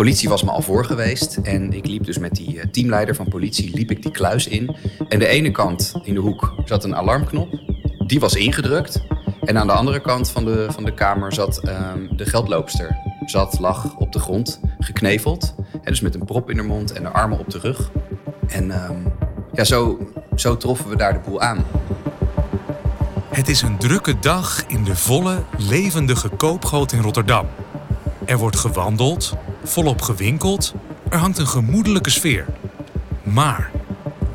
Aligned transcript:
politie 0.00 0.28
was 0.28 0.42
me 0.42 0.50
al 0.50 0.62
voor 0.62 0.84
geweest 0.84 1.36
en 1.36 1.72
ik 1.72 1.86
liep 1.86 2.04
dus 2.04 2.18
met 2.18 2.34
die 2.34 2.60
eh, 2.60 2.66
teamleider 2.66 3.14
van 3.14 3.28
politie 3.28 3.74
liep 3.74 3.90
ik 3.90 4.02
die 4.02 4.10
kluis 4.10 4.46
in. 4.46 4.76
En 5.08 5.18
de 5.18 5.26
ene 5.26 5.50
kant 5.50 5.94
in 6.02 6.14
de 6.14 6.20
hoek 6.20 6.54
zat 6.64 6.84
een 6.84 6.96
alarmknop, 6.96 7.48
die 8.06 8.20
was 8.20 8.34
ingedrukt. 8.34 9.02
En 9.40 9.58
aan 9.58 9.66
de 9.66 9.72
andere 9.72 10.00
kant 10.00 10.30
van 10.30 10.44
de, 10.44 10.66
van 10.70 10.84
de 10.84 10.94
kamer 10.94 11.32
zat 11.32 11.58
ehm, 11.58 12.16
de 12.16 12.24
geldloopster. 12.24 12.96
Zat, 13.24 13.58
lag 13.58 13.96
op 13.96 14.12
de 14.12 14.18
grond, 14.18 14.60
gekneveld. 14.78 15.54
En 15.72 15.80
dus 15.84 16.00
met 16.00 16.14
een 16.14 16.24
prop 16.24 16.50
in 16.50 16.56
haar 16.56 16.66
mond 16.66 16.92
en 16.92 17.02
de 17.02 17.08
armen 17.08 17.38
op 17.38 17.50
de 17.50 17.58
rug. 17.58 17.90
En 18.48 18.70
ehm, 18.70 18.98
ja, 19.52 19.64
zo, 19.64 19.98
zo 20.36 20.56
troffen 20.56 20.88
we 20.88 20.96
daar 20.96 21.12
de 21.12 21.28
boel 21.28 21.40
aan. 21.40 21.64
Het 23.28 23.48
is 23.48 23.62
een 23.62 23.78
drukke 23.78 24.18
dag 24.18 24.64
in 24.66 24.84
de 24.84 24.96
volle, 24.96 25.42
levendige 25.58 26.28
koopgoot 26.28 26.92
in 26.92 27.00
Rotterdam. 27.00 27.46
Er 28.24 28.38
wordt 28.38 28.56
gewandeld, 28.56 29.36
volop 29.64 30.02
gewinkeld, 30.02 30.74
er 31.10 31.18
hangt 31.18 31.38
een 31.38 31.46
gemoedelijke 31.46 32.10
sfeer. 32.10 32.46
Maar 33.22 33.70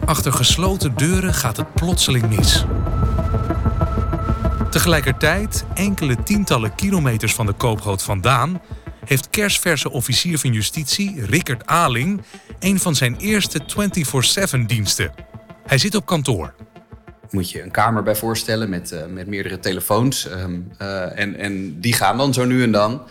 achter 0.05 0.33
gesloten 0.33 0.95
deuren 0.95 1.33
gaat 1.33 1.57
het 1.57 1.73
plotseling 1.73 2.35
mis. 2.35 2.65
Tegelijkertijd, 4.71 5.65
enkele 5.73 6.23
tientallen 6.23 6.75
kilometers 6.75 7.33
van 7.33 7.45
de 7.45 7.53
koopgoot 7.53 8.03
vandaan, 8.03 8.61
heeft 9.05 9.29
kersverse 9.29 9.91
officier 9.91 10.39
van 10.39 10.53
justitie 10.53 11.25
Rickert 11.25 11.65
Aling 11.65 12.21
een 12.59 12.79
van 12.79 12.95
zijn 12.95 13.15
eerste 13.17 13.61
24-7 14.57 14.65
diensten. 14.65 15.11
Hij 15.65 15.77
zit 15.77 15.95
op 15.95 16.05
kantoor. 16.05 16.53
Moet 17.29 17.49
je 17.51 17.61
een 17.61 17.71
kamer 17.71 18.03
bij 18.03 18.15
voorstellen 18.15 18.69
met, 18.69 18.91
uh, 18.91 19.05
met 19.05 19.27
meerdere 19.27 19.59
telefoons. 19.59 20.27
Ehm, 20.27 20.59
uh, 20.81 21.19
en, 21.19 21.35
en 21.35 21.79
die 21.79 21.93
gaan 21.93 22.17
dan 22.17 22.33
zo 22.33 22.45
nu 22.45 22.63
en 22.63 22.71
dan. 22.71 23.01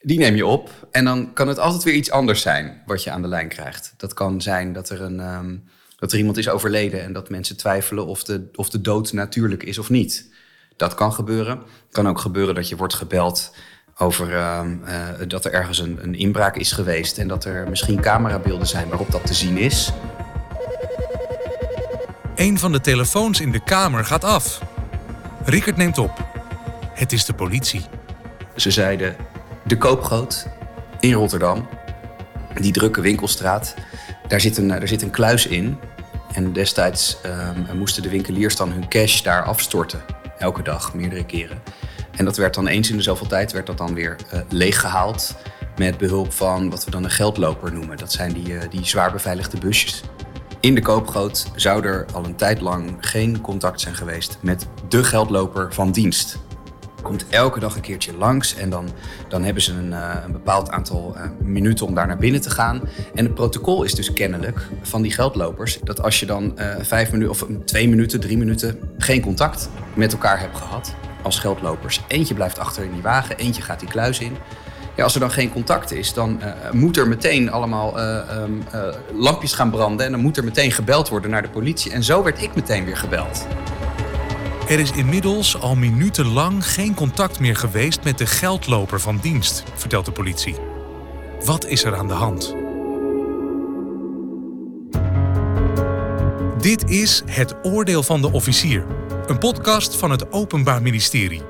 Die 0.00 0.18
neem 0.18 0.34
je 0.36 0.46
op 0.46 0.70
en 0.90 1.04
dan 1.04 1.32
kan 1.32 1.48
het 1.48 1.58
altijd 1.58 1.82
weer 1.82 1.94
iets 1.94 2.10
anders 2.10 2.40
zijn 2.40 2.82
wat 2.86 3.02
je 3.02 3.10
aan 3.10 3.22
de 3.22 3.28
lijn 3.28 3.48
krijgt. 3.48 3.94
Dat 3.96 4.14
kan 4.14 4.42
zijn 4.42 4.72
dat 4.72 4.90
er, 4.90 5.02
een, 5.02 5.20
um, 5.20 5.64
dat 5.98 6.12
er 6.12 6.18
iemand 6.18 6.36
is 6.36 6.48
overleden 6.48 7.02
en 7.02 7.12
dat 7.12 7.30
mensen 7.30 7.56
twijfelen 7.56 8.06
of 8.06 8.24
de, 8.24 8.48
of 8.54 8.70
de 8.70 8.80
dood 8.80 9.12
natuurlijk 9.12 9.62
is 9.62 9.78
of 9.78 9.90
niet. 9.90 10.30
Dat 10.76 10.94
kan 10.94 11.12
gebeuren. 11.12 11.58
Het 11.58 11.92
kan 11.92 12.08
ook 12.08 12.18
gebeuren 12.18 12.54
dat 12.54 12.68
je 12.68 12.76
wordt 12.76 12.94
gebeld 12.94 13.54
over 13.96 14.28
uh, 14.30 14.60
uh, 14.84 15.28
dat 15.28 15.44
er 15.44 15.52
ergens 15.52 15.78
een, 15.78 15.98
een 16.02 16.14
inbraak 16.14 16.56
is 16.56 16.72
geweest 16.72 17.18
en 17.18 17.28
dat 17.28 17.44
er 17.44 17.68
misschien 17.68 18.00
camerabeelden 18.00 18.66
zijn 18.66 18.88
waarop 18.88 19.10
dat 19.10 19.26
te 19.26 19.34
zien 19.34 19.56
is. 19.56 19.92
Een 22.34 22.58
van 22.58 22.72
de 22.72 22.80
telefoons 22.80 23.40
in 23.40 23.52
de 23.52 23.62
kamer 23.62 24.04
gaat 24.04 24.24
af. 24.24 24.62
Rickert 25.44 25.76
neemt 25.76 25.98
op. 25.98 26.26
Het 26.92 27.12
is 27.12 27.24
de 27.24 27.34
politie. 27.34 27.84
Ze 28.56 28.70
zeiden 28.70 29.16
de 29.68 29.78
Koopgoot 29.78 30.46
in 31.00 31.12
Rotterdam, 31.12 31.68
die 32.60 32.72
drukke 32.72 33.00
winkelstraat, 33.00 33.74
daar 34.28 34.40
zit 34.40 34.56
een, 34.58 34.68
daar 34.68 34.88
zit 34.88 35.02
een 35.02 35.10
kluis 35.10 35.46
in. 35.46 35.78
En 36.32 36.52
destijds 36.52 37.18
um, 37.26 37.76
moesten 37.76 38.02
de 38.02 38.08
winkeliers 38.08 38.56
dan 38.56 38.72
hun 38.72 38.88
cash 38.88 39.22
daar 39.22 39.42
afstorten. 39.42 40.00
Elke 40.38 40.62
dag, 40.62 40.94
meerdere 40.94 41.24
keren. 41.24 41.62
En 42.16 42.24
dat 42.24 42.36
werd 42.36 42.54
dan 42.54 42.66
eens 42.66 42.90
in 42.90 42.96
de 42.96 43.02
zoveel 43.02 43.26
tijd 43.26 43.52
werd 43.52 43.66
dat 43.66 43.78
dan 43.78 43.94
weer 43.94 44.16
uh, 44.34 44.40
leeggehaald. 44.48 45.34
Met 45.76 45.98
behulp 45.98 46.32
van 46.32 46.70
wat 46.70 46.84
we 46.84 46.90
dan 46.90 47.04
een 47.04 47.10
geldloper 47.10 47.72
noemen. 47.72 47.96
Dat 47.96 48.12
zijn 48.12 48.32
die, 48.32 48.48
uh, 48.48 48.60
die 48.70 48.86
zwaar 48.86 49.12
beveiligde 49.12 49.58
busjes. 49.58 50.02
In 50.60 50.74
de 50.74 50.82
koopgoot 50.82 51.46
zou 51.54 51.84
er 51.84 52.06
al 52.12 52.24
een 52.24 52.36
tijd 52.36 52.60
lang 52.60 52.96
geen 53.00 53.40
contact 53.40 53.80
zijn 53.80 53.94
geweest 53.94 54.38
met 54.40 54.66
de 54.88 55.04
geldloper 55.04 55.74
van 55.74 55.92
dienst 55.92 56.38
komt 57.02 57.28
elke 57.28 57.60
dag 57.60 57.74
een 57.74 57.80
keertje 57.80 58.16
langs 58.16 58.54
en 58.54 58.70
dan, 58.70 58.88
dan 59.28 59.44
hebben 59.44 59.62
ze 59.62 59.72
een, 59.72 59.90
uh, 59.90 60.14
een 60.24 60.32
bepaald 60.32 60.70
aantal 60.70 61.14
uh, 61.16 61.22
minuten 61.42 61.86
om 61.86 61.94
daar 61.94 62.06
naar 62.06 62.18
binnen 62.18 62.40
te 62.40 62.50
gaan. 62.50 62.80
En 63.14 63.24
het 63.24 63.34
protocol 63.34 63.82
is 63.82 63.94
dus 63.94 64.12
kennelijk 64.12 64.68
van 64.82 65.02
die 65.02 65.12
geldlopers 65.12 65.78
dat 65.84 66.02
als 66.02 66.20
je 66.20 66.26
dan 66.26 66.54
uh, 66.58 66.74
vijf 66.80 67.12
minuten 67.12 67.30
of 67.30 67.46
twee 67.64 67.88
minuten, 67.88 68.20
drie 68.20 68.38
minuten 68.38 68.78
geen 68.98 69.20
contact 69.20 69.68
met 69.94 70.12
elkaar 70.12 70.40
hebt 70.40 70.56
gehad 70.56 70.94
als 71.22 71.38
geldlopers. 71.38 72.00
Eentje 72.08 72.34
blijft 72.34 72.58
achter 72.58 72.84
in 72.84 72.92
die 72.92 73.02
wagen, 73.02 73.36
eentje 73.36 73.62
gaat 73.62 73.80
die 73.80 73.88
kluis 73.88 74.20
in. 74.20 74.36
Ja, 74.96 75.04
als 75.04 75.14
er 75.14 75.20
dan 75.20 75.30
geen 75.30 75.52
contact 75.52 75.92
is, 75.92 76.12
dan 76.12 76.40
moet 76.72 76.96
er 76.96 77.08
meteen 77.08 77.50
allemaal 77.50 78.00
um, 78.00 78.62
lampjes 79.12 79.52
gaan 79.52 79.70
branden 79.70 80.06
en 80.06 80.12
dan 80.12 80.20
moet 80.20 80.36
er 80.36 80.44
meteen 80.44 80.72
gebeld 80.72 81.08
worden 81.08 81.30
naar 81.30 81.42
de 81.42 81.48
politie. 81.48 81.92
En 81.92 82.02
zo 82.02 82.22
werd 82.22 82.42
ik 82.42 82.54
meteen 82.54 82.84
weer 82.84 82.96
gebeld. 82.96 83.46
Er 84.68 84.78
is 84.78 84.92
inmiddels 84.92 85.60
al 85.60 85.76
minutenlang 85.76 86.66
geen 86.66 86.94
contact 86.94 87.40
meer 87.40 87.56
geweest 87.56 88.04
met 88.04 88.18
de 88.18 88.26
geldloper 88.26 89.00
van 89.00 89.18
dienst, 89.22 89.62
vertelt 89.74 90.04
de 90.04 90.12
politie. 90.12 90.54
Wat 91.44 91.66
is 91.66 91.84
er 91.84 91.96
aan 91.96 92.08
de 92.08 92.14
hand? 92.14 92.54
Dit 96.62 96.90
is 96.90 97.22
Het 97.26 97.54
Oordeel 97.62 98.02
van 98.02 98.20
de 98.20 98.32
Officier, 98.32 98.86
een 99.26 99.38
podcast 99.38 99.96
van 99.96 100.10
het 100.10 100.32
Openbaar 100.32 100.82
Ministerie. 100.82 101.42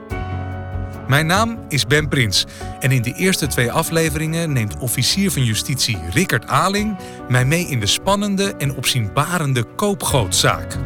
Mijn 1.08 1.26
naam 1.26 1.58
is 1.68 1.86
Ben 1.86 2.08
Prins 2.08 2.44
en 2.80 2.90
in 2.90 3.02
de 3.02 3.12
eerste 3.12 3.46
twee 3.46 3.72
afleveringen 3.72 4.52
neemt 4.52 4.78
officier 4.78 5.30
van 5.30 5.44
justitie 5.44 5.98
Rickert 6.12 6.46
Aling 6.46 6.96
mij 7.28 7.44
mee 7.44 7.66
in 7.66 7.80
de 7.80 7.86
spannende 7.86 8.54
en 8.58 8.76
opzienbarende 8.76 9.64
koopgootzaak. 9.64 10.78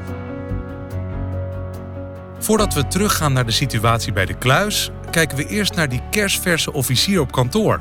Voordat 2.42 2.74
we 2.74 2.88
teruggaan 2.88 3.32
naar 3.32 3.46
de 3.46 3.52
situatie 3.52 4.12
bij 4.12 4.26
de 4.26 4.34
kluis, 4.34 4.90
kijken 5.10 5.36
we 5.36 5.46
eerst 5.46 5.74
naar 5.74 5.88
die 5.88 6.02
kersverse 6.10 6.72
officier 6.72 7.20
op 7.20 7.32
kantoor. 7.32 7.80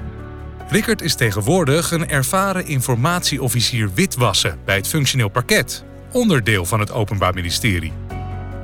Rickert 0.70 1.02
is 1.02 1.16
tegenwoordig 1.16 1.92
een 1.92 2.10
ervaren 2.10 2.66
informatieofficier 2.66 3.94
witwassen 3.94 4.60
bij 4.66 4.76
het 4.76 4.88
functioneel 4.88 5.30
parket, 5.30 5.84
onderdeel 6.12 6.66
van 6.66 6.80
het 6.80 6.92
Openbaar 6.92 7.34
Ministerie. 7.34 7.94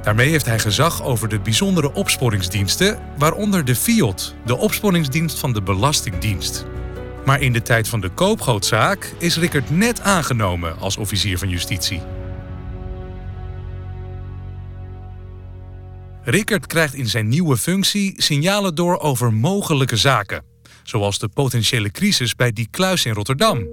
Daarmee 0.03 0.29
heeft 0.29 0.45
hij 0.45 0.59
gezag 0.59 1.03
over 1.03 1.29
de 1.29 1.39
bijzondere 1.39 1.93
opsporingsdiensten, 1.93 2.99
waaronder 3.17 3.65
de 3.65 3.75
FIOD, 3.75 4.35
de 4.45 4.57
opsporingsdienst 4.57 5.39
van 5.39 5.53
de 5.53 5.61
Belastingdienst. 5.61 6.65
Maar 7.25 7.41
in 7.41 7.53
de 7.53 7.61
tijd 7.61 7.87
van 7.87 8.01
de 8.01 8.09
koopgootzaak 8.09 9.13
is 9.17 9.37
Rickert 9.37 9.69
net 9.69 10.01
aangenomen 10.01 10.79
als 10.79 10.97
officier 10.97 11.37
van 11.37 11.49
justitie. 11.49 12.01
Rickert 16.29 16.67
krijgt 16.67 16.93
in 16.93 17.07
zijn 17.07 17.27
nieuwe 17.27 17.57
functie 17.57 18.13
signalen 18.21 18.75
door 18.75 18.99
over 18.99 19.33
mogelijke 19.33 19.95
zaken, 19.95 20.43
zoals 20.83 21.19
de 21.19 21.27
potentiële 21.27 21.91
crisis 21.91 22.35
bij 22.35 22.51
die 22.51 22.67
kluis 22.71 23.05
in 23.05 23.13
Rotterdam. 23.13 23.67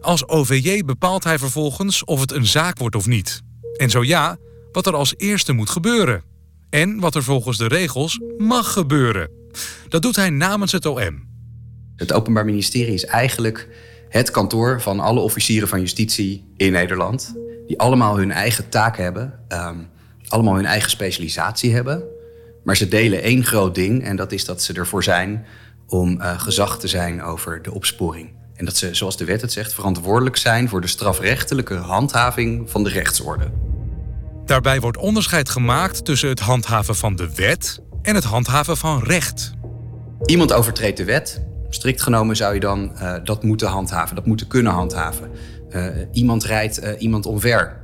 Als 0.00 0.28
OVJ 0.28 0.82
bepaalt 0.82 1.24
hij 1.24 1.38
vervolgens 1.38 2.04
of 2.04 2.20
het 2.20 2.32
een 2.32 2.46
zaak 2.46 2.78
wordt 2.78 2.96
of 2.96 3.06
niet. 3.06 3.42
En 3.76 3.90
zo 3.90 4.04
ja, 4.04 4.36
wat 4.72 4.86
er 4.86 4.94
als 4.94 5.14
eerste 5.16 5.52
moet 5.52 5.70
gebeuren. 5.70 6.22
En 6.70 7.00
wat 7.00 7.14
er 7.14 7.22
volgens 7.22 7.58
de 7.58 7.68
regels 7.68 8.20
mag 8.38 8.72
gebeuren. 8.72 9.30
Dat 9.88 10.02
doet 10.02 10.16
hij 10.16 10.30
namens 10.30 10.72
het 10.72 10.86
OM. 10.86 11.26
Het 11.96 12.12
Openbaar 12.12 12.44
Ministerie 12.44 12.94
is 12.94 13.04
eigenlijk 13.04 13.68
het 14.08 14.30
kantoor 14.30 14.80
van 14.80 15.00
alle 15.00 15.20
officieren 15.20 15.68
van 15.68 15.80
justitie 15.80 16.52
in 16.56 16.72
Nederland. 16.72 17.34
Die 17.66 17.78
allemaal 17.78 18.18
hun 18.18 18.30
eigen 18.30 18.68
taak 18.68 18.96
hebben. 18.96 19.38
Um, 19.48 19.88
allemaal 20.28 20.54
hun 20.54 20.66
eigen 20.66 20.90
specialisatie 20.90 21.74
hebben. 21.74 22.02
Maar 22.64 22.76
ze 22.76 22.88
delen 22.88 23.22
één 23.22 23.44
groot 23.44 23.74
ding 23.74 24.04
en 24.04 24.16
dat 24.16 24.32
is 24.32 24.44
dat 24.44 24.62
ze 24.62 24.72
ervoor 24.72 25.02
zijn 25.02 25.46
om 25.86 26.20
uh, 26.20 26.40
gezag 26.40 26.78
te 26.78 26.88
zijn 26.88 27.22
over 27.22 27.62
de 27.62 27.72
opsporing. 27.74 28.36
En 28.54 28.64
dat 28.64 28.76
ze, 28.76 28.94
zoals 28.94 29.16
de 29.16 29.24
wet 29.24 29.40
het 29.40 29.52
zegt, 29.52 29.74
verantwoordelijk 29.74 30.36
zijn 30.36 30.68
voor 30.68 30.80
de 30.80 30.86
strafrechtelijke 30.86 31.74
handhaving 31.74 32.70
van 32.70 32.84
de 32.84 32.90
rechtsorde. 32.90 33.50
Daarbij 34.44 34.80
wordt 34.80 34.96
onderscheid 34.96 35.48
gemaakt 35.48 36.04
tussen 36.04 36.28
het 36.28 36.40
handhaven 36.40 36.96
van 36.96 37.16
de 37.16 37.34
wet 37.34 37.80
en 38.02 38.14
het 38.14 38.24
handhaven 38.24 38.76
van 38.76 39.02
recht. 39.02 39.52
Iemand 40.24 40.52
overtreedt 40.52 40.96
de 40.96 41.04
wet. 41.04 41.46
Strikt 41.68 42.02
genomen 42.02 42.36
zou 42.36 42.54
je 42.54 42.60
dan 42.60 42.92
uh, 42.94 43.14
dat 43.24 43.42
moeten 43.42 43.68
handhaven, 43.68 44.16
dat 44.16 44.26
moeten 44.26 44.46
kunnen 44.46 44.72
handhaven. 44.72 45.30
Uh, 45.70 45.86
iemand 46.12 46.44
rijdt 46.44 46.76
iemand 46.98 47.26
omver. 47.26 47.77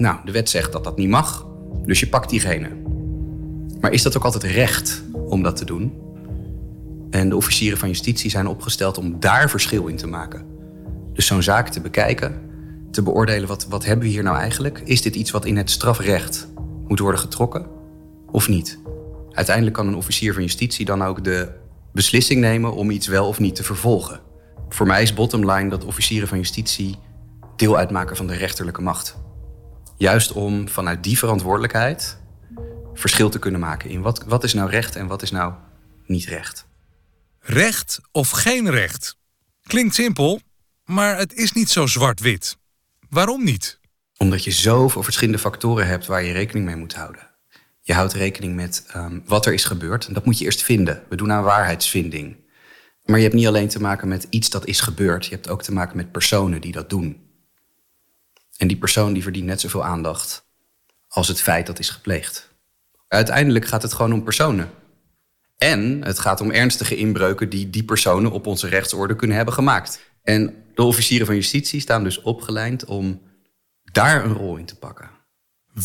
Nou, 0.00 0.18
de 0.24 0.32
wet 0.32 0.48
zegt 0.48 0.72
dat 0.72 0.84
dat 0.84 0.96
niet 0.96 1.08
mag, 1.08 1.46
dus 1.84 2.00
je 2.00 2.08
pakt 2.08 2.30
diegene. 2.30 2.68
Maar 3.80 3.92
is 3.92 4.02
dat 4.02 4.16
ook 4.16 4.24
altijd 4.24 4.42
recht 4.42 5.02
om 5.12 5.42
dat 5.42 5.56
te 5.56 5.64
doen? 5.64 5.92
En 7.10 7.28
de 7.28 7.36
officieren 7.36 7.78
van 7.78 7.88
justitie 7.88 8.30
zijn 8.30 8.46
opgesteld 8.46 8.98
om 8.98 9.20
daar 9.20 9.50
verschil 9.50 9.86
in 9.86 9.96
te 9.96 10.06
maken. 10.06 10.46
Dus 11.12 11.26
zo'n 11.26 11.42
zaak 11.42 11.68
te 11.68 11.80
bekijken, 11.80 12.40
te 12.90 13.02
beoordelen 13.02 13.48
wat, 13.48 13.66
wat 13.68 13.84
hebben 13.84 14.04
we 14.04 14.10
hier 14.10 14.22
nou 14.22 14.36
eigenlijk? 14.36 14.82
Is 14.84 15.02
dit 15.02 15.14
iets 15.14 15.30
wat 15.30 15.44
in 15.44 15.56
het 15.56 15.70
strafrecht 15.70 16.48
moet 16.88 16.98
worden 16.98 17.20
getrokken 17.20 17.66
of 18.30 18.48
niet? 18.48 18.78
Uiteindelijk 19.30 19.76
kan 19.76 19.86
een 19.86 19.96
officier 19.96 20.32
van 20.32 20.42
justitie 20.42 20.84
dan 20.84 21.02
ook 21.02 21.24
de 21.24 21.48
beslissing 21.92 22.40
nemen 22.40 22.74
om 22.74 22.90
iets 22.90 23.06
wel 23.06 23.26
of 23.26 23.38
niet 23.38 23.54
te 23.54 23.62
vervolgen. 23.62 24.20
Voor 24.68 24.86
mij 24.86 25.02
is 25.02 25.14
bottom 25.14 25.50
line 25.50 25.68
dat 25.68 25.84
officieren 25.84 26.28
van 26.28 26.38
justitie 26.38 26.96
deel 27.56 27.76
uitmaken 27.76 28.16
van 28.16 28.26
de 28.26 28.34
rechterlijke 28.34 28.82
macht. 28.82 29.16
Juist 30.00 30.32
om 30.32 30.68
vanuit 30.68 31.02
die 31.02 31.18
verantwoordelijkheid 31.18 32.18
verschil 32.94 33.30
te 33.30 33.38
kunnen 33.38 33.60
maken 33.60 33.90
in 33.90 34.00
wat, 34.00 34.24
wat 34.26 34.44
is 34.44 34.54
nou 34.54 34.70
recht 34.70 34.96
en 34.96 35.06
wat 35.06 35.22
is 35.22 35.30
nou 35.30 35.54
niet 36.06 36.24
recht. 36.24 36.66
Recht 37.40 38.00
of 38.12 38.30
geen 38.30 38.70
recht? 38.70 39.16
Klinkt 39.62 39.94
simpel, 39.94 40.40
maar 40.84 41.18
het 41.18 41.34
is 41.34 41.52
niet 41.52 41.70
zo 41.70 41.86
zwart-wit. 41.86 42.56
Waarom 43.08 43.44
niet? 43.44 43.80
Omdat 44.16 44.44
je 44.44 44.50
zoveel 44.50 45.02
verschillende 45.02 45.38
factoren 45.38 45.86
hebt 45.86 46.06
waar 46.06 46.24
je 46.24 46.32
rekening 46.32 46.66
mee 46.66 46.76
moet 46.76 46.94
houden. 46.94 47.30
Je 47.80 47.94
houdt 47.94 48.12
rekening 48.12 48.54
met 48.54 48.86
um, 48.96 49.22
wat 49.26 49.46
er 49.46 49.52
is 49.52 49.64
gebeurd. 49.64 50.06
En 50.06 50.14
dat 50.14 50.24
moet 50.24 50.38
je 50.38 50.44
eerst 50.44 50.62
vinden. 50.62 51.02
We 51.08 51.16
doen 51.16 51.32
aan 51.32 51.42
waarheidsvinding. 51.42 52.36
Maar 53.04 53.16
je 53.16 53.24
hebt 53.24 53.34
niet 53.34 53.46
alleen 53.46 53.68
te 53.68 53.80
maken 53.80 54.08
met 54.08 54.26
iets 54.30 54.50
dat 54.50 54.66
is 54.66 54.80
gebeurd. 54.80 55.26
Je 55.26 55.34
hebt 55.34 55.48
ook 55.48 55.62
te 55.62 55.72
maken 55.72 55.96
met 55.96 56.12
personen 56.12 56.60
die 56.60 56.72
dat 56.72 56.90
doen. 56.90 57.29
En 58.60 58.68
die 58.68 58.76
persoon 58.76 59.12
die 59.12 59.22
verdient 59.22 59.46
net 59.46 59.60
zoveel 59.60 59.84
aandacht 59.84 60.44
als 61.08 61.28
het 61.28 61.40
feit 61.40 61.66
dat 61.66 61.78
is 61.78 61.90
gepleegd. 61.90 62.48
Uiteindelijk 63.08 63.66
gaat 63.66 63.82
het 63.82 63.92
gewoon 63.92 64.12
om 64.12 64.22
personen. 64.22 64.70
En 65.58 66.04
het 66.04 66.18
gaat 66.18 66.40
om 66.40 66.50
ernstige 66.50 66.96
inbreuken 66.96 67.48
die 67.48 67.70
die 67.70 67.84
personen 67.84 68.30
op 68.30 68.46
onze 68.46 68.68
rechtsorde 68.68 69.16
kunnen 69.16 69.36
hebben 69.36 69.54
gemaakt. 69.54 70.00
En 70.22 70.54
de 70.74 70.82
officieren 70.82 71.26
van 71.26 71.34
justitie 71.34 71.80
staan 71.80 72.04
dus 72.04 72.22
opgeleid 72.22 72.84
om 72.84 73.22
daar 73.92 74.24
een 74.24 74.32
rol 74.32 74.56
in 74.56 74.64
te 74.64 74.76
pakken. 74.76 75.10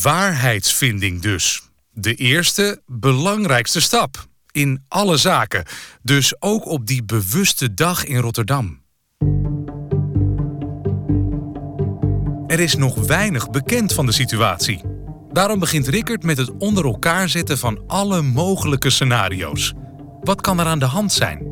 Waarheidsvinding 0.01 1.21
dus. 1.21 1.63
De 1.91 2.15
eerste, 2.15 2.81
belangrijkste 2.85 3.81
stap. 3.81 4.27
In 4.51 4.85
alle 4.87 5.17
zaken. 5.17 5.65
Dus 6.01 6.41
ook 6.41 6.65
op 6.65 6.85
die 6.85 7.03
bewuste 7.03 7.73
dag 7.73 8.05
in 8.05 8.17
Rotterdam. 8.17 8.83
Er 12.55 12.61
is 12.61 12.75
nog 12.75 13.07
weinig 13.07 13.49
bekend 13.49 13.93
van 13.93 14.05
de 14.05 14.11
situatie. 14.11 14.81
Daarom 15.31 15.59
begint 15.59 15.87
Rickert 15.87 16.23
met 16.23 16.37
het 16.37 16.57
onder 16.57 16.85
elkaar 16.85 17.29
zetten 17.29 17.57
van 17.57 17.83
alle 17.87 18.21
mogelijke 18.21 18.89
scenario's. 18.89 19.73
Wat 20.21 20.41
kan 20.41 20.59
er 20.59 20.65
aan 20.65 20.79
de 20.79 20.85
hand 20.85 21.13
zijn? 21.13 21.47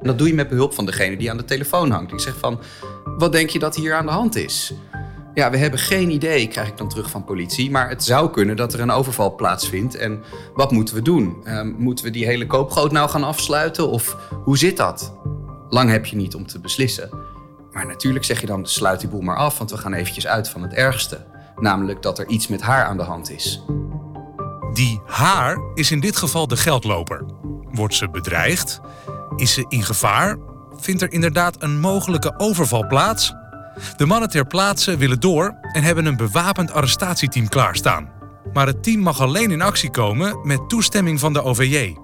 Dat 0.00 0.18
doe 0.18 0.26
je 0.26 0.34
met 0.34 0.48
behulp 0.48 0.74
van 0.74 0.86
degene 0.86 1.16
die 1.16 1.30
aan 1.30 1.36
de 1.36 1.44
telefoon 1.44 1.90
hangt. 1.90 2.10
Die 2.10 2.20
zegt 2.20 2.38
van, 2.38 2.60
wat 3.18 3.32
denk 3.32 3.50
je 3.50 3.58
dat 3.58 3.76
hier 3.76 3.94
aan 3.94 4.06
de 4.06 4.12
hand 4.12 4.36
is? 4.36 4.72
Ja, 5.34 5.50
we 5.50 5.56
hebben 5.56 5.80
geen 5.80 6.10
idee, 6.10 6.48
krijg 6.48 6.68
ik 6.68 6.76
dan 6.76 6.88
terug 6.88 7.10
van 7.10 7.24
politie. 7.24 7.70
Maar 7.70 7.88
het 7.88 8.04
zou 8.04 8.30
kunnen 8.30 8.56
dat 8.56 8.72
er 8.72 8.80
een 8.80 8.90
overval 8.90 9.34
plaatsvindt. 9.34 9.96
En 9.96 10.22
wat 10.54 10.70
moeten 10.70 10.94
we 10.94 11.02
doen? 11.02 11.36
Ehm, 11.44 11.72
moeten 11.78 12.04
we 12.04 12.10
die 12.10 12.26
hele 12.26 12.46
koopgoot 12.46 12.92
nou 12.92 13.08
gaan 13.08 13.24
afsluiten? 13.24 13.88
Of 13.88 14.16
hoe 14.44 14.58
zit 14.58 14.76
dat? 14.76 15.14
Lang 15.68 15.90
heb 15.90 16.06
je 16.06 16.16
niet 16.16 16.34
om 16.34 16.46
te 16.46 16.60
beslissen. 16.60 17.10
Maar 17.76 17.86
natuurlijk 17.86 18.24
zeg 18.24 18.40
je 18.40 18.46
dan, 18.46 18.66
sluit 18.66 19.00
die 19.00 19.08
boel 19.08 19.20
maar 19.20 19.36
af, 19.36 19.58
want 19.58 19.70
we 19.70 19.76
gaan 19.76 19.92
eventjes 19.92 20.26
uit 20.26 20.48
van 20.48 20.62
het 20.62 20.72
ergste. 20.72 21.24
Namelijk 21.56 22.02
dat 22.02 22.18
er 22.18 22.28
iets 22.28 22.48
met 22.48 22.60
haar 22.60 22.84
aan 22.84 22.96
de 22.96 23.02
hand 23.02 23.30
is. 23.30 23.62
Die 24.72 25.00
haar 25.06 25.58
is 25.74 25.90
in 25.90 26.00
dit 26.00 26.16
geval 26.16 26.46
de 26.46 26.56
geldloper. 26.56 27.24
Wordt 27.72 27.94
ze 27.94 28.10
bedreigd? 28.10 28.80
Is 29.36 29.52
ze 29.52 29.64
in 29.68 29.82
gevaar? 29.82 30.36
Vindt 30.76 31.02
er 31.02 31.12
inderdaad 31.12 31.62
een 31.62 31.80
mogelijke 31.80 32.34
overval 32.38 32.86
plaats? 32.86 33.34
De 33.96 34.06
mannen 34.06 34.28
ter 34.28 34.46
plaatse 34.46 34.96
willen 34.96 35.20
door 35.20 35.54
en 35.72 35.82
hebben 35.82 36.06
een 36.06 36.16
bewapend 36.16 36.72
arrestatieteam 36.72 37.48
klaarstaan. 37.48 38.10
Maar 38.52 38.66
het 38.66 38.82
team 38.82 39.00
mag 39.00 39.20
alleen 39.20 39.50
in 39.50 39.62
actie 39.62 39.90
komen 39.90 40.46
met 40.46 40.68
toestemming 40.68 41.20
van 41.20 41.32
de 41.32 41.42
OVJ. 41.42 41.96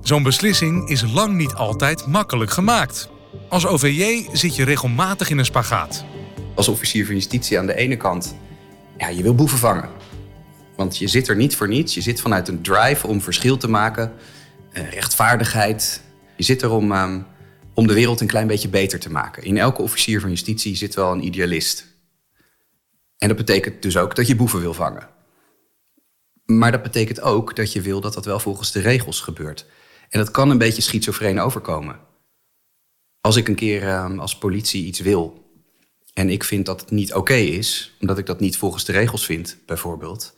Zo'n 0.00 0.22
beslissing 0.22 0.88
is 0.88 1.12
lang 1.12 1.34
niet 1.34 1.54
altijd 1.54 2.06
makkelijk 2.06 2.50
gemaakt. 2.50 3.12
Als 3.48 3.66
OVJ 3.66 4.26
zit 4.32 4.56
je 4.56 4.64
regelmatig 4.64 5.30
in 5.30 5.38
een 5.38 5.44
spagaat. 5.44 6.04
Als 6.54 6.68
officier 6.68 7.06
van 7.06 7.14
justitie 7.14 7.58
aan 7.58 7.66
de 7.66 7.74
ene 7.74 7.96
kant, 7.96 8.36
ja, 8.98 9.08
je 9.08 9.22
wil 9.22 9.34
boeven 9.34 9.58
vangen. 9.58 9.90
Want 10.76 10.98
je 10.98 11.08
zit 11.08 11.28
er 11.28 11.36
niet 11.36 11.56
voor 11.56 11.68
niets. 11.68 11.94
Je 11.94 12.00
zit 12.00 12.20
vanuit 12.20 12.48
een 12.48 12.62
drive 12.62 13.06
om 13.06 13.20
verschil 13.20 13.56
te 13.56 13.68
maken, 13.68 14.12
eh, 14.72 14.90
rechtvaardigheid. 14.90 16.02
Je 16.36 16.44
zit 16.44 16.62
er 16.62 16.70
om, 16.70 16.92
ehm, 16.92 17.20
om 17.74 17.86
de 17.86 17.94
wereld 17.94 18.20
een 18.20 18.26
klein 18.26 18.46
beetje 18.46 18.68
beter 18.68 18.98
te 18.98 19.10
maken. 19.10 19.42
In 19.42 19.58
elke 19.58 19.82
officier 19.82 20.20
van 20.20 20.30
justitie 20.30 20.76
zit 20.76 20.94
wel 20.94 21.12
een 21.12 21.24
idealist. 21.24 21.86
En 23.18 23.28
dat 23.28 23.36
betekent 23.36 23.82
dus 23.82 23.96
ook 23.96 24.14
dat 24.14 24.26
je 24.26 24.36
boeven 24.36 24.60
wil 24.60 24.74
vangen. 24.74 25.08
Maar 26.44 26.72
dat 26.72 26.82
betekent 26.82 27.20
ook 27.20 27.56
dat 27.56 27.72
je 27.72 27.80
wil 27.80 28.00
dat 28.00 28.14
dat 28.14 28.24
wel 28.24 28.40
volgens 28.40 28.72
de 28.72 28.80
regels 28.80 29.20
gebeurt. 29.20 29.66
En 30.08 30.18
dat 30.18 30.30
kan 30.30 30.50
een 30.50 30.58
beetje 30.58 30.82
schizofreen 30.82 31.40
overkomen. 31.40 31.98
Als 33.24 33.36
ik 33.36 33.48
een 33.48 33.54
keer 33.54 33.82
ehm, 33.82 34.18
als 34.18 34.38
politie 34.38 34.84
iets 34.84 35.00
wil 35.00 35.44
en 36.12 36.30
ik 36.30 36.44
vind 36.44 36.66
dat 36.66 36.80
het 36.80 36.90
niet 36.90 37.14
oké 37.14 37.34
is, 37.34 37.96
omdat 38.00 38.18
ik 38.18 38.26
dat 38.26 38.40
niet 38.40 38.56
volgens 38.56 38.84
de 38.84 38.92
regels 38.92 39.26
vind, 39.26 39.58
bijvoorbeeld, 39.66 40.34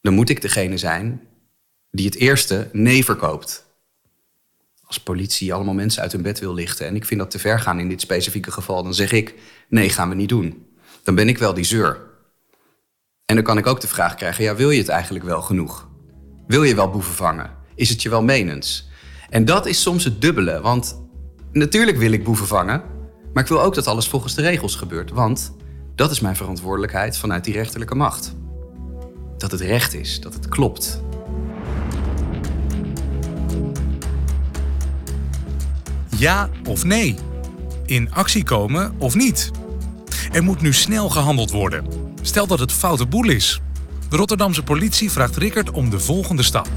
dan 0.00 0.14
moet 0.14 0.28
ik 0.28 0.42
degene 0.42 0.78
zijn 0.78 1.28
die 1.90 2.06
het 2.06 2.14
eerste 2.14 2.68
nee 2.72 3.04
verkoopt. 3.04 3.66
Als 4.82 5.00
politie 5.00 5.54
allemaal 5.54 5.74
mensen 5.74 6.02
uit 6.02 6.12
hun 6.12 6.22
bed 6.22 6.38
wil 6.38 6.54
lichten 6.54 6.86
en 6.86 6.96
ik 6.96 7.04
vind 7.04 7.20
dat 7.20 7.30
te 7.30 7.38
ver 7.38 7.60
gaan 7.60 7.78
in 7.78 7.88
dit 7.88 8.00
specifieke 8.00 8.50
geval, 8.50 8.82
dan 8.82 8.94
zeg 8.94 9.12
ik 9.12 9.34
nee, 9.68 9.88
gaan 9.88 10.08
we 10.08 10.14
niet 10.14 10.28
doen. 10.28 10.66
Dan 11.02 11.14
ben 11.14 11.28
ik 11.28 11.38
wel 11.38 11.54
die 11.54 11.64
zeur. 11.64 12.00
En 13.26 13.34
dan 13.34 13.44
kan 13.44 13.58
ik 13.58 13.66
ook 13.66 13.80
de 13.80 13.88
vraag 13.88 14.14
krijgen: 14.14 14.44
ja, 14.44 14.54
wil 14.54 14.70
je 14.70 14.78
het 14.78 14.88
eigenlijk 14.88 15.24
wel 15.24 15.42
genoeg? 15.42 15.88
Wil 16.46 16.62
je 16.62 16.74
wel 16.74 16.90
boeven 16.90 17.14
vangen? 17.14 17.56
Is 17.74 17.88
het 17.88 18.02
je 18.02 18.08
wel 18.08 18.22
menens? 18.22 18.88
En 19.30 19.44
dat 19.44 19.66
is 19.66 19.82
soms 19.82 20.04
het 20.04 20.20
dubbele, 20.20 20.60
want 20.60 21.02
Natuurlijk 21.54 21.96
wil 21.96 22.12
ik 22.12 22.24
boeven 22.24 22.46
vangen, 22.46 22.82
maar 23.32 23.42
ik 23.42 23.48
wil 23.48 23.62
ook 23.62 23.74
dat 23.74 23.86
alles 23.86 24.08
volgens 24.08 24.34
de 24.34 24.42
regels 24.42 24.76
gebeurt, 24.76 25.10
want 25.10 25.56
dat 25.94 26.10
is 26.10 26.20
mijn 26.20 26.36
verantwoordelijkheid 26.36 27.18
vanuit 27.18 27.44
die 27.44 27.54
rechterlijke 27.54 27.94
macht. 27.94 28.34
Dat 29.38 29.50
het 29.50 29.60
recht 29.60 29.94
is, 29.94 30.20
dat 30.20 30.34
het 30.34 30.48
klopt. 30.48 31.02
Ja 36.16 36.48
of 36.68 36.84
nee? 36.84 37.14
In 37.86 38.12
actie 38.12 38.44
komen 38.44 38.94
of 38.98 39.14
niet? 39.14 39.50
Er 40.32 40.42
moet 40.42 40.60
nu 40.60 40.72
snel 40.72 41.08
gehandeld 41.08 41.50
worden. 41.50 41.86
Stel 42.22 42.46
dat 42.46 42.58
het 42.58 42.72
foute 42.72 43.06
boel 43.06 43.28
is. 43.28 43.60
De 44.08 44.16
Rotterdamse 44.16 44.62
politie 44.62 45.10
vraagt 45.10 45.36
Rickert 45.36 45.70
om 45.70 45.90
de 45.90 46.00
volgende 46.00 46.42
stap. 46.42 46.68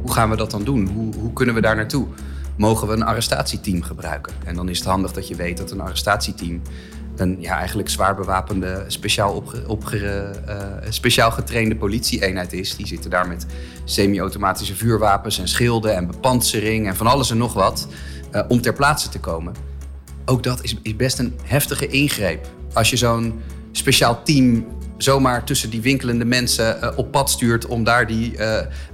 Hoe 0.00 0.12
gaan 0.12 0.30
we 0.30 0.36
dat 0.36 0.50
dan 0.50 0.64
doen? 0.64 0.86
Hoe, 0.86 1.14
hoe 1.14 1.32
kunnen 1.32 1.54
we 1.54 1.60
daar 1.60 1.76
naartoe? 1.76 2.06
Mogen 2.56 2.88
we 2.88 2.94
een 2.94 3.04
arrestatieteam 3.04 3.82
gebruiken. 3.82 4.32
En 4.44 4.54
dan 4.54 4.68
is 4.68 4.78
het 4.78 4.88
handig 4.88 5.12
dat 5.12 5.28
je 5.28 5.34
weet 5.34 5.56
dat 5.56 5.70
een 5.70 5.80
arrestatieteam 5.80 6.62
een 7.20 7.36
ja, 7.40 7.58
eigenlijk 7.58 7.88
zwaar 7.88 8.14
bewapende, 8.14 8.84
speciaal, 8.86 9.32
opge, 9.32 9.62
opge, 9.66 10.30
uh, 10.48 10.56
speciaal 10.88 11.30
getrainde 11.30 11.76
politieeenheid 11.76 12.52
is. 12.52 12.76
Die 12.76 12.86
zitten 12.86 13.10
daar 13.10 13.28
met 13.28 13.46
semi-automatische 13.84 14.74
vuurwapens 14.74 15.38
en 15.38 15.48
schilden 15.48 15.94
en 15.94 16.06
bepansering 16.06 16.86
en 16.86 16.96
van 16.96 17.06
alles 17.06 17.30
en 17.30 17.38
nog 17.38 17.52
wat 17.52 17.88
uh, 18.32 18.42
om 18.48 18.60
ter 18.60 18.72
plaatse 18.72 19.08
te 19.08 19.20
komen. 19.20 19.54
Ook 20.24 20.42
dat 20.42 20.62
is, 20.62 20.76
is 20.82 20.96
best 20.96 21.18
een 21.18 21.38
heftige 21.42 21.86
ingreep. 21.86 22.46
Als 22.72 22.90
je 22.90 22.96
zo'n 22.96 23.40
speciaal 23.72 24.22
team 24.22 24.66
zomaar 24.96 25.44
tussen 25.44 25.70
die 25.70 25.80
winkelende 25.80 26.24
mensen 26.24 26.78
uh, 26.82 26.90
op 26.96 27.10
pad 27.10 27.30
stuurt 27.30 27.66
om 27.66 27.84
daar 27.84 28.06
die, 28.06 28.36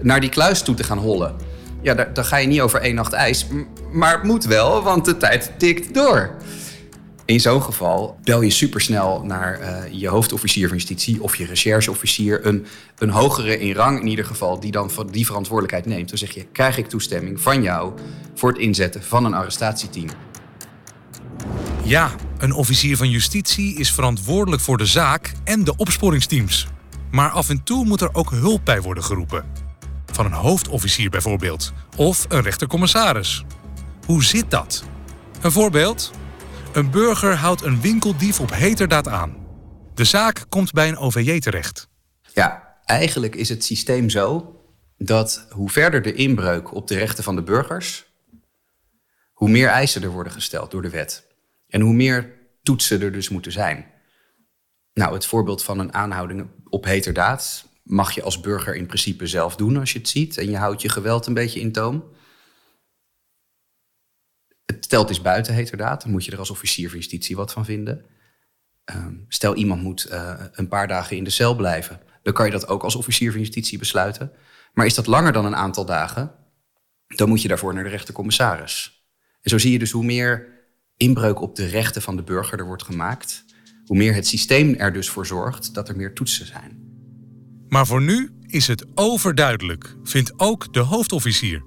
naar 0.01 0.21
die 0.21 0.31
kluis 0.31 0.63
toe 0.63 0.75
te 0.75 0.85
gaan 0.85 0.99
hollen 0.99 1.35
ja, 1.83 1.95
daar, 1.95 2.25
ga 2.25 2.37
je 2.37 2.47
niet 2.47 2.61
over 2.61 2.81
één 2.81 2.95
nacht 2.95 3.13
ijs. 3.13 3.47
Maar 3.93 4.13
het 4.13 4.23
moet 4.23 4.45
wel, 4.45 4.83
want 4.83 5.05
de 5.05 5.17
tijd 5.17 5.53
tikt 5.59 5.95
door. 5.95 6.31
In 7.25 7.41
zo'n 7.41 7.63
geval 7.63 8.19
bel 8.23 8.43
je 8.43 8.51
supersnel 8.51 9.25
naar 9.25 9.61
uh, 9.61 10.01
je 10.01 10.09
hoofdofficier 10.09 10.69
van 10.69 10.77
justitie 10.77 11.23
of 11.23 11.37
je 11.37 11.45
rechercheofficier, 11.45 12.47
een, 12.47 12.67
een 12.99 13.11
hogere 13.11 13.59
in 13.59 13.75
rang 13.75 14.01
in 14.01 14.07
ieder 14.07 14.25
geval, 14.25 14.61
die 14.61 14.71
dan 14.71 14.91
die 15.11 15.27
verantwoordelijkheid 15.27 15.87
neemt. 15.87 16.09
Dan 16.09 16.19
zeg 16.19 16.31
je: 16.31 16.47
krijg 16.53 16.79
ik 16.79 16.89
toestemming 16.89 17.41
van 17.41 17.63
jou 17.63 17.93
voor 18.35 18.49
het 18.49 18.59
inzetten 18.59 19.03
van 19.03 19.25
een 19.25 19.35
arrestatieteam? 19.35 20.09
Ja, 21.85 22.11
een 22.39 22.53
officier 22.53 22.97
van 22.97 23.11
justitie 23.11 23.79
is 23.79 23.93
verantwoordelijk 23.93 24.63
voor 24.63 24.79
de 24.79 24.87
zaak 24.87 25.33
en 25.45 25.65
de 25.65 25.77
opsporingsteams. 25.77 26.67
Maar 27.11 27.31
af 27.31 27.49
en 27.49 27.63
toe 27.63 27.85
moet 27.85 28.01
er 28.01 28.15
ook 28.15 28.31
hulp 28.31 28.65
bij 28.65 28.81
worden 28.81 29.05
geroepen 29.05 29.62
van 30.15 30.25
een 30.25 30.33
hoofdofficier 30.33 31.11
bijvoorbeeld, 31.11 31.73
of 31.97 32.27
een 32.29 32.43
rechtercommissaris. 32.43 33.45
Hoe 34.07 34.25
zit 34.25 34.51
dat? 34.51 34.85
Een 35.41 35.53
voorbeeld? 35.53 36.11
Een 36.73 36.91
burger 36.91 37.35
houdt 37.35 37.63
een 37.63 37.81
winkeldief 37.81 38.41
op 38.41 38.51
heterdaad 38.51 39.09
aan. 39.09 39.37
De 39.95 40.05
zaak 40.05 40.45
komt 40.49 40.73
bij 40.73 40.89
een 40.89 40.97
OVJ 40.97 41.41
terecht. 41.41 41.89
Ja, 42.35 42.79
eigenlijk 42.85 43.35
is 43.35 43.49
het 43.49 43.65
systeem 43.65 44.11
zo 44.11 44.57
dat 44.99 45.47
hoe 45.51 45.71
verder 45.71 46.03
de 46.03 46.13
inbreuk 46.13 46.75
op 46.75 46.89
de 46.89 46.99
rechten 46.99 47.25
van 47.25 47.37
de 47.37 47.43
burgers, 47.43 48.05
hoe 49.33 49.49
meer 49.49 49.69
eisen 49.69 50.03
er 50.03 50.11
worden 50.11 50.33
gesteld 50.33 50.71
door 50.71 50.83
de 50.83 50.91
wet. 50.91 51.27
En 51.69 51.81
hoe 51.81 51.95
meer 51.95 52.33
toetsen 52.63 53.03
er 53.03 53.13
dus 53.13 53.29
moeten 53.29 53.53
zijn. 53.53 53.87
Nou, 54.95 55.15
het 55.15 55.27
voorbeeld 55.27 55.65
van 55.65 55.79
een 55.79 55.95
aanhouding 55.95 56.51
op 56.69 56.85
heterdaad 56.85 57.69
mag 57.83 58.13
je 58.13 58.23
als 58.23 58.41
burger 58.41 58.75
in 58.75 58.87
principe 58.87 59.27
zelf 59.27 59.57
doen 59.57 59.77
als 59.77 59.93
je 59.93 59.99
het 59.99 60.09
ziet 60.09 60.39
en 60.39 60.51
je 60.51 60.57
houdt 60.57 60.83
je 60.83 60.89
geweld 60.89 61.27
een 61.27 61.35
beetje 61.35 61.61
in 61.61 61.73
toom. 61.73 62.05
Het 64.65 64.85
stelt 64.85 65.11
is 65.11 65.23
buiten 65.23 65.55
heterdaad, 65.55 66.03
dan 66.03 66.11
moet 66.11 66.25
je 66.25 66.33
er 66.33 66.39
als 66.39 66.51
officier 66.51 66.89
van 66.89 66.99
justitie 66.99 67.37
wat 67.37 67.53
van 67.53 67.65
vinden. 67.65 68.05
Ehm, 68.85 69.15
stel 69.29 69.55
iemand 69.55 69.83
moet 69.83 70.07
uh, 70.11 70.41
een 70.53 70.69
paar 70.69 70.89
dagen 70.89 71.17
in 71.17 71.25
de 71.25 71.31
cel 71.31 71.55
blijven, 71.55 72.01
dan 72.23 72.33
kan 72.33 72.47
je 72.47 72.53
dat 72.53 72.69
ook 72.69 72.83
als 72.83 72.95
officier 72.95 73.31
van 73.31 73.41
justitie 73.41 73.79
besluiten. 73.79 74.33
Maar 74.73 74.87
is 74.87 74.95
dat 74.95 75.07
langer 75.07 75.33
dan 75.33 75.45
een 75.45 75.57
aantal 75.57 75.85
dagen, 75.85 76.35
dan 77.07 77.29
moet 77.29 77.43
je 77.43 77.49
daarvoor 77.49 77.75
naar 77.75 77.85
de 77.85 77.91
rechtercommissaris. 77.91 79.05
En 79.41 79.51
zo 79.51 79.59
zie 79.59 79.73
je 79.73 79.79
dus 79.79 79.91
hoe 79.91 80.05
meer 80.05 80.61
inbreuk 80.97 81.41
op 81.41 81.57
de 81.57 81.67
rechten 81.67 82.03
van 82.03 82.17
de 82.17 82.23
burger 82.23 82.59
er 82.59 82.67
wordt 82.67 82.83
gemaakt, 82.83 83.45
hoe 83.85 83.97
meer 83.97 84.15
het 84.15 84.27
systeem 84.27 84.75
er 84.75 84.93
dus 84.93 85.09
voor 85.09 85.27
zorgt 85.27 85.75
dat 85.75 85.89
er 85.89 85.97
meer 85.97 86.15
toetsen 86.15 86.47
zijn. 86.47 86.82
Maar 87.73 87.87
voor 87.87 88.03
nu 88.03 88.31
is 88.47 88.67
het 88.67 88.85
overduidelijk, 88.95 89.97
vindt 90.05 90.33
ook 90.37 90.73
de 90.73 90.81
hoofdofficier. 90.81 91.63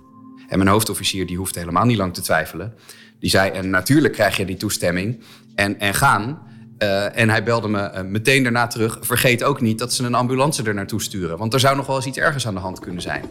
En 0.48 0.58
mijn 0.58 0.70
hoofdofficier 0.70 1.26
die 1.26 1.38
hoeft 1.38 1.56
helemaal 1.56 1.86
niet 1.86 1.98
lang 1.98 2.14
te 2.14 2.22
twijfelen. 2.22 2.74
Die 3.20 3.30
zei, 3.30 3.52
en 3.52 3.70
natuurlijk 3.70 4.14
krijg 4.14 4.38
je 4.38 4.46
die 4.46 4.58
toestemming 4.58 5.20
en, 5.56 5.80
en 5.80 5.94
gaan. 5.94 6.40
Uh, 6.80 7.18
en 7.18 7.30
hij 7.30 7.44
belde 7.44 7.68
me 7.68 7.92
uh, 7.94 8.02
meteen 8.02 8.44
daarna 8.44 8.68
terug. 8.68 8.98
Vergeet 9.02 9.44
ook 9.44 9.62
niet 9.62 9.80
dat 9.80 9.94
ze 9.94 10.04
een 10.04 10.16
ambulance 10.16 10.64
er 10.64 10.74
naartoe 10.74 11.02
sturen. 11.02 11.38
Want 11.38 11.54
er 11.54 11.60
zou 11.60 11.76
nog 11.76 11.86
wel 11.86 11.96
eens 11.96 12.06
iets 12.06 12.18
ergens 12.18 12.48
aan 12.48 12.54
de 12.54 12.60
hand 12.60 12.80
kunnen 12.80 13.02
zijn. 13.02 13.24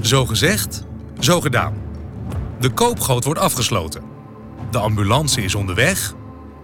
Zo 0.00 0.26
gezegd, 0.26 0.84
zo 1.18 1.40
gedaan. 1.40 1.74
De 2.60 2.70
koopgoot 2.70 3.24
wordt 3.24 3.40
afgesloten. 3.40 4.02
De 4.70 4.78
ambulance 4.78 5.42
is 5.42 5.54
onderweg. 5.54 6.14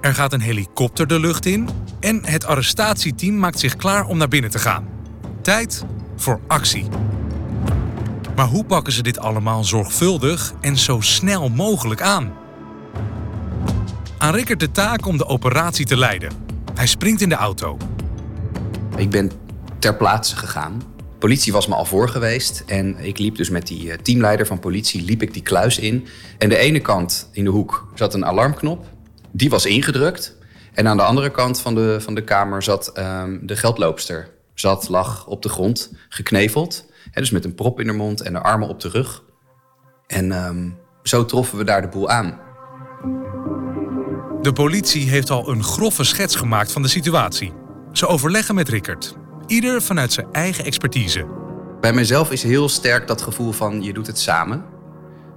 Er 0.00 0.14
gaat 0.14 0.33
een 0.33 0.40
helikopter 0.40 1.07
de 1.07 1.21
lucht 1.21 1.47
in. 1.47 1.69
En 2.00 2.25
het 2.25 2.45
arrestatieteam 2.45 3.38
maakt 3.38 3.59
zich 3.59 3.76
klaar 3.76 4.07
om 4.07 4.19
naar 4.19 4.28
binnen 4.28 4.50
te 4.50 4.59
gaan. 4.59 4.88
Tijd 5.43 5.85
voor 6.17 6.40
actie. 6.47 6.85
Maar 8.37 8.47
hoe 8.47 8.64
pakken 8.64 8.93
ze 8.93 9.02
dit 9.02 9.19
allemaal 9.19 9.64
zorgvuldig 9.64 10.55
en 10.61 10.76
zo 10.76 11.00
snel 11.00 11.49
mogelijk 11.49 12.00
aan? 12.02 12.33
Aan 14.19 14.35
Rickert 14.35 14.61
de 14.61 14.71
taak 14.71 15.07
om 15.07 15.17
de 15.17 15.26
operatie 15.26 15.87
te 15.87 15.97
leiden. 15.97 16.33
Hij 16.75 16.87
springt 16.87 17.21
in 17.21 17.28
de 17.28 17.35
auto. 17.35 17.76
Ik 18.97 19.11
ben 19.11 19.31
ter 19.78 19.97
plaatse 19.97 20.37
gegaan. 20.37 20.83
Politie 21.19 21.52
was 21.52 21.67
me 21.67 21.75
al 21.75 21.85
voor 21.85 22.09
geweest 22.09 22.62
en 22.67 22.97
ik 22.99 23.19
liep 23.19 23.37
dus 23.37 23.50
met 23.50 23.67
die 23.67 23.93
eh, 23.93 23.99
teamleider 23.99 24.47
van 24.47 24.59
politie 24.59 25.02
liep 25.02 25.23
ik 25.23 25.33
die 25.33 25.43
kluis 25.43 25.78
in. 25.78 26.07
En 26.38 26.49
de 26.49 26.57
ene 26.57 26.81
kant 26.81 27.28
in 27.33 27.45
de 27.45 27.50
hoek 27.50 27.93
zat 27.95 28.14
een 28.14 28.25
alarmknop. 28.25 28.87
Die 29.38 29.50
was 29.50 29.66
ingedrukt. 29.66 30.37
En 30.75 30.88
aan 30.88 30.97
de 30.97 31.02
andere 31.02 31.30
kant 31.30 31.61
van 31.61 31.75
de, 31.75 31.97
van 32.00 32.14
de 32.14 32.25
kamer 32.25 32.62
zat 32.62 32.99
um, 32.99 33.47
de 33.47 33.57
geldloopster. 33.57 34.30
Zat, 34.54 34.88
lag 34.88 35.26
op 35.26 35.42
de 35.42 35.49
grond, 35.49 35.92
gekneveld. 36.09 36.87
Hè, 37.11 37.21
dus 37.21 37.30
met 37.30 37.45
een 37.45 37.54
prop 37.54 37.80
in 37.80 37.87
haar 37.87 37.97
mond 37.97 38.21
en 38.21 38.33
de 38.33 38.40
armen 38.40 38.68
op 38.68 38.80
de 38.80 38.88
rug. 38.88 39.23
En 40.07 40.33
um, 40.33 40.78
zo 41.02 41.25
troffen 41.25 41.59
we 41.59 41.64
daar 41.64 41.83
de 41.83 41.88
boel 41.88 42.09
aan. 42.09 42.40
De 44.42 44.52
politie 44.52 45.09
heeft 45.09 45.30
al 45.30 45.49
een 45.49 45.62
grove 45.62 46.04
schets 46.04 46.37
gemaakt 46.37 46.73
van 46.73 46.83
de 46.83 46.88
situatie. 46.88 47.52
Ze 47.92 48.07
overleggen 48.07 48.54
met 48.54 48.68
Rickert. 48.68 49.16
Ieder 49.47 49.83
vanuit 49.83 50.12
zijn 50.12 50.26
eigen 50.33 50.64
expertise. 50.64 51.26
Bij 51.80 51.92
mijzelf 51.92 52.30
is 52.30 52.42
heel 52.42 52.68
sterk 52.68 53.07
dat 53.07 53.23
gevoel 53.23 53.52
van 53.52 53.83
je 53.83 53.92
doet 53.92 54.07
het 54.07 54.18
samen. 54.18 54.64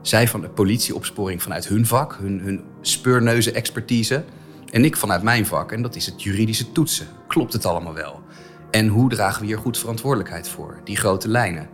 Zij 0.01 0.27
van 0.27 0.41
de 0.41 0.49
politieopsporing 0.49 1.41
vanuit 1.41 1.67
hun 1.67 1.85
vak, 1.85 2.17
hun, 2.19 2.39
hun 2.39 2.63
speurneuzen 2.81 3.53
expertise. 3.53 4.23
En 4.71 4.85
ik 4.85 4.97
vanuit 4.97 5.23
mijn 5.23 5.45
vak, 5.45 5.71
en 5.71 5.81
dat 5.81 5.95
is 5.95 6.05
het 6.05 6.23
juridische 6.23 6.71
toetsen. 6.71 7.07
Klopt 7.27 7.53
het 7.53 7.65
allemaal 7.65 7.93
wel? 7.93 8.21
En 8.71 8.87
hoe 8.87 9.09
dragen 9.09 9.41
we 9.41 9.47
hier 9.47 9.57
goed 9.57 9.77
verantwoordelijkheid 9.77 10.49
voor? 10.49 10.81
Die 10.83 10.97
grote 10.97 11.27
lijnen. 11.27 11.69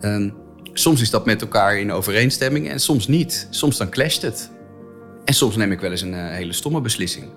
Um, 0.00 0.34
soms 0.72 1.00
is 1.00 1.10
dat 1.10 1.26
met 1.26 1.40
elkaar 1.40 1.78
in 1.78 1.92
overeenstemming 1.92 2.68
en 2.68 2.80
soms 2.80 3.06
niet. 3.08 3.46
Soms 3.50 3.76
dan 3.76 3.90
clasht 3.90 4.22
het. 4.22 4.50
En 5.24 5.34
soms 5.34 5.56
neem 5.56 5.72
ik 5.72 5.80
wel 5.80 5.90
eens 5.90 6.00
een 6.00 6.14
uh, 6.14 6.28
hele 6.28 6.52
stomme 6.52 6.80
beslissing. 6.80 7.32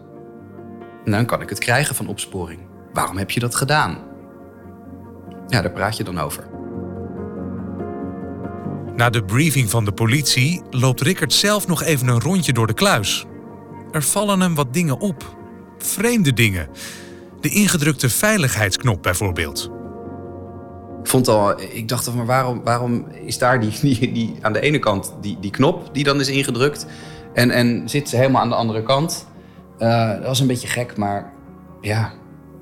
En 1.05 1.11
dan 1.11 1.25
kan 1.25 1.41
ik 1.41 1.49
het 1.49 1.59
krijgen 1.59 1.95
van 1.95 2.07
opsporing. 2.07 2.59
Waarom 2.93 3.17
heb 3.17 3.31
je 3.31 3.39
dat 3.39 3.55
gedaan? 3.55 3.97
Ja, 5.47 5.61
daar 5.61 5.71
praat 5.71 5.97
je 5.97 6.03
dan 6.03 6.19
over. 6.19 6.52
Na 8.95 9.09
de 9.09 9.23
briefing 9.23 9.69
van 9.69 9.85
de 9.85 9.91
politie 9.91 10.61
loopt 10.69 11.01
Rickert 11.01 11.33
zelf 11.33 11.67
nog 11.67 11.83
even 11.83 12.07
een 12.07 12.19
rondje 12.19 12.53
door 12.53 12.67
de 12.67 12.73
kluis. 12.73 13.25
Er 13.91 14.03
vallen 14.03 14.39
hem 14.39 14.55
wat 14.55 14.73
dingen 14.73 14.99
op. 14.99 15.35
Vreemde 15.77 16.33
dingen. 16.33 16.67
De 17.41 17.49
ingedrukte 17.49 18.09
veiligheidsknop 18.09 19.03
bijvoorbeeld. 19.03 19.71
Ik 21.01 21.09
vond 21.09 21.27
al, 21.27 21.61
ik 21.61 21.87
dacht, 21.87 22.13
maar 22.13 22.25
waarom, 22.25 22.63
waarom 22.63 23.07
is 23.25 23.37
daar 23.37 23.59
die, 23.59 23.71
die, 23.81 24.11
die, 24.11 24.35
aan 24.41 24.53
de 24.53 24.59
ene 24.59 24.79
kant 24.79 25.15
die, 25.21 25.37
die 25.39 25.51
knop 25.51 25.93
die 25.93 26.03
dan 26.03 26.19
is 26.19 26.29
ingedrukt 26.29 26.85
en, 27.33 27.51
en 27.51 27.89
zit 27.89 28.09
ze 28.09 28.15
helemaal 28.15 28.41
aan 28.41 28.49
de 28.49 28.55
andere 28.55 28.83
kant? 28.83 29.27
Uh, 29.79 30.09
dat 30.09 30.25
was 30.25 30.39
een 30.39 30.47
beetje 30.47 30.67
gek, 30.67 30.97
maar 30.97 31.33
ja, 31.81 32.13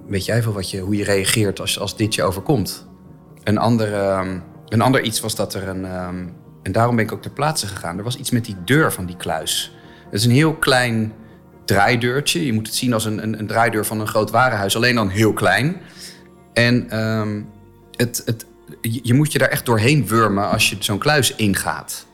weet 0.07 0.25
jij 0.25 0.41
veel 0.41 0.53
wat 0.53 0.69
je, 0.69 0.79
hoe 0.79 0.95
je 0.95 1.03
reageert 1.03 1.59
als, 1.59 1.79
als 1.79 1.95
dit 1.95 2.15
je 2.15 2.23
overkomt? 2.23 2.87
Een 3.43 3.57
ander, 3.57 4.17
um, 4.19 4.43
een 4.71 4.81
ander 4.81 5.01
iets 5.01 5.19
was 5.19 5.35
dat 5.35 5.53
er 5.53 5.67
een, 5.67 6.05
um, 6.05 6.33
en 6.63 6.71
daarom 6.71 6.95
ben 6.95 7.05
ik 7.05 7.11
ook 7.11 7.21
ter 7.21 7.31
plaatse 7.31 7.67
gegaan. 7.67 7.97
Er 7.97 8.03
was 8.03 8.17
iets 8.17 8.31
met 8.31 8.45
die 8.45 8.55
deur 8.65 8.91
van 8.93 9.05
die 9.05 9.17
kluis. 9.17 9.75
Het 10.03 10.13
is 10.13 10.25
een 10.25 10.31
heel 10.31 10.53
klein 10.53 11.13
draaideurtje. 11.65 12.45
Je 12.45 12.53
moet 12.53 12.67
het 12.67 12.75
zien 12.75 12.93
als 12.93 13.05
een, 13.05 13.23
een, 13.23 13.39
een 13.39 13.47
draaideur 13.47 13.85
van 13.85 13.99
een 13.99 14.07
groot 14.07 14.31
warenhuis, 14.31 14.75
alleen 14.75 14.95
dan 14.95 15.09
heel 15.09 15.33
klein. 15.33 15.77
En 16.53 16.99
um, 16.99 17.49
het, 17.91 18.21
het, 18.25 18.45
je 18.81 19.13
moet 19.13 19.31
je 19.31 19.39
daar 19.39 19.49
echt 19.49 19.65
doorheen 19.65 20.07
wurmen 20.07 20.49
als 20.49 20.69
je 20.69 20.75
zo'n 20.79 20.97
kluis 20.97 21.35
ingaat. 21.35 22.05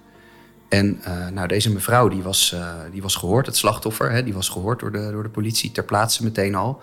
En 0.69 1.01
uh, 1.07 1.27
nou, 1.27 1.47
deze 1.47 1.71
mevrouw 1.71 2.07
die 2.07 2.21
was, 2.21 2.51
uh, 2.55 2.75
die 2.91 3.01
was 3.01 3.15
gehoord, 3.15 3.45
het 3.45 3.57
slachtoffer, 3.57 4.11
hè, 4.11 4.23
die 4.23 4.33
was 4.33 4.49
gehoord 4.49 4.79
door 4.79 4.91
de, 4.91 5.09
door 5.11 5.23
de 5.23 5.29
politie 5.29 5.71
ter 5.71 5.83
plaatse 5.83 6.23
meteen 6.23 6.55
al. 6.55 6.81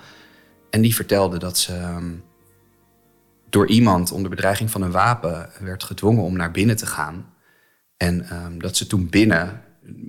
En 0.71 0.81
die 0.81 0.95
vertelde 0.95 1.38
dat 1.38 1.59
ze 1.59 1.76
um, 1.76 2.23
door 3.54 3.66
iemand 3.68 4.12
onder 4.12 4.30
bedreiging 4.30 4.70
van 4.70 4.82
een 4.82 4.90
wapen 4.90 5.50
werd 5.61 5.84
gedwongen 5.84 6.23
om 6.23 6.37
naar 6.37 6.50
binnen 6.50 6.76
te 6.76 6.87
gaan. 6.87 7.26
En 7.96 8.44
um, 8.44 8.61
dat 8.61 8.76
ze 8.76 8.87
toen 8.87 9.08
binnen 9.08 9.62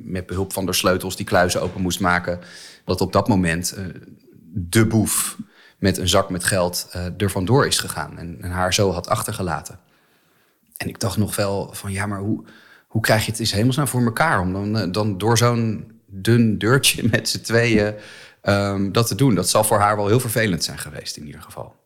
met 0.03 0.25
behulp 0.25 0.53
van 0.53 0.65
de 0.65 0.73
sleutels 0.73 1.15
die 1.15 1.25
kluizen 1.25 1.61
open 1.61 1.81
moest 1.81 1.99
maken. 1.99 2.39
Dat 2.85 3.01
op 3.01 3.13
dat 3.13 3.27
moment 3.27 3.77
uh, 3.77 3.85
de 4.53 4.85
boef 4.85 5.37
met 5.79 5.97
een 5.97 6.07
zak 6.07 6.29
met 6.29 6.43
geld 6.43 6.89
uh, 6.95 7.05
er 7.17 7.31
vandoor 7.31 7.65
is 7.65 7.79
gegaan. 7.79 8.17
En, 8.17 8.43
haar 8.43 8.73
zo 8.73 8.91
had 8.91 9.07
achtergelaten. 9.07 9.79
En 10.77 10.87
ik 10.87 10.99
dacht 10.99 11.17
nog 11.17 11.35
wel 11.35 11.73
van 11.73 11.91
ja, 11.91 12.05
maar 12.05 12.19
hoe, 12.19 12.43
hoe 12.87 13.01
krijg 13.01 13.25
je 13.25 13.31
het 13.31 13.39
eens 13.39 13.51
hemelsnaam 13.51 13.87
voor 13.87 14.03
elkaar? 14.03 14.39
Om 14.39 14.53
dan, 14.53 14.77
uh, 14.77 14.91
dan 14.91 15.17
door 15.17 15.37
zo'n 15.37 15.91
dun 16.05 16.57
deurtje 16.57 17.07
met 17.11 17.29
z'n 17.29 17.41
tweeën 17.41 17.95
um, 18.43 18.91
dat 18.91 19.07
te 19.07 19.15
doen. 19.15 19.35
Dat 19.35 19.49
zal 19.49 19.63
voor 19.63 19.79
haar 19.79 19.95
wel 19.95 20.07
heel 20.07 20.19
vervelend 20.19 20.63
zijn 20.63 20.77
geweest 20.77 21.17
in 21.17 21.25
ieder 21.25 21.41
geval. 21.41 21.84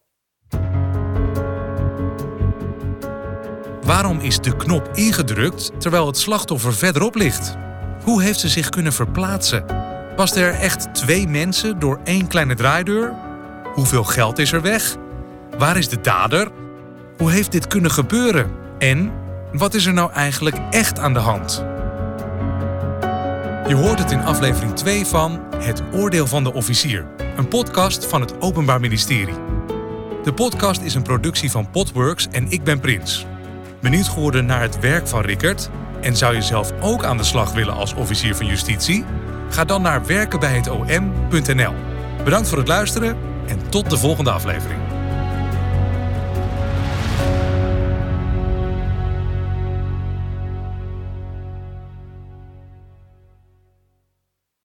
Waarom 4.00 4.20
is 4.20 4.40
de 4.40 4.56
knop 4.56 4.90
ingedrukt 4.94 5.72
terwijl 5.78 6.08
het 6.08 6.18
slachtoffer 6.18 6.74
verderop 6.74 7.16
ligt? 7.16 7.56
Hoe 8.04 8.22
heeft 8.22 8.40
ze 8.40 8.50
zich 8.50 8.70
kunnen 8.70 8.94
verplaatsen? 8.94 9.66
Pasten 10.16 10.44
er 10.44 10.54
echt 10.54 10.94
twee 10.94 11.28
mensen 11.28 11.80
door 11.80 12.00
één 12.04 12.28
kleine 12.28 12.56
draaideur? 12.56 13.14
Hoeveel 13.74 14.04
geld 14.04 14.38
is 14.38 14.52
er 14.52 14.62
weg? 14.62 14.96
Waar 15.58 15.78
is 15.78 15.90
de 15.90 16.02
dader? 16.02 16.52
Hoe 17.18 17.32
heeft 17.32 17.52
dit 17.52 17.68
kunnen 17.68 17.92
gebeuren? 17.92 18.52
En 18.78 19.12
wat 19.54 19.74
is 19.74 19.86
er 19.86 19.94
nou 19.94 20.12
eigenlijk 20.12 20.58
echt 20.70 21.00
aan 21.00 21.14
de 21.14 21.20
hand? 21.20 21.64
Je 23.68 23.76
hoort 23.76 24.00
het 24.00 24.12
in 24.12 24.24
aflevering 24.24 24.76
2 24.76 25.06
van 25.06 25.40
Het 25.58 25.82
Oordeel 25.94 26.28
van 26.28 26.44
de 26.44 26.54
Officier, 26.54 27.06
een 27.38 27.48
podcast 27.48 28.06
van 28.06 28.22
het 28.22 28.42
Openbaar 28.42 28.80
Ministerie. 28.80 29.38
De 30.24 30.34
podcast 30.34 30.82
is 30.82 30.96
een 30.96 31.04
productie 31.04 31.52
van 31.52 31.70
Podworks 31.70 32.28
en 32.32 32.52
ik 32.52 32.64
ben 32.64 32.80
Prins. 32.80 33.26
Benieuwd 33.82 34.08
geworden 34.08 34.46
naar 34.46 34.62
het 34.62 34.80
werk 34.80 35.08
van 35.08 35.22
Rickert? 35.22 35.70
En 36.02 36.16
zou 36.16 36.36
je 36.36 36.42
zelf 36.42 36.72
ook 36.82 37.04
aan 37.04 37.18
de 37.18 37.24
slag 37.24 37.54
willen 37.54 37.74
als 37.74 37.94
officier 37.94 38.36
van 38.36 38.46
justitie? 38.46 39.06
Ga 39.50 39.66
dan 39.66 39.82
naar 39.82 40.06
werkenbijhetom.nl. 40.06 41.74
Bedankt 42.24 42.50
voor 42.50 42.58
het 42.58 42.68
luisteren 42.68 43.18
en 43.48 43.70
tot 43.70 43.90
de 43.90 43.98
volgende 43.98 44.32
aflevering. 44.32 44.89